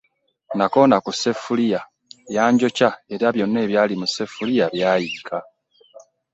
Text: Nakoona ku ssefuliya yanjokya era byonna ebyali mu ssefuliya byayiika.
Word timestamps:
Nakoona 0.57 0.95
ku 1.05 1.11
ssefuliya 1.15 1.81
yanjokya 2.35 2.89
era 3.13 3.27
byonna 3.35 3.59
ebyali 3.65 3.93
mu 4.01 4.07
ssefuliya 4.09 4.65
byayiika. 4.75 5.37